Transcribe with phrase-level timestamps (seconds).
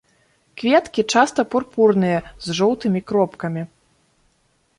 [0.61, 2.17] Кветкі часта пурпурныя
[2.47, 3.63] з жоўтымі кропкамі.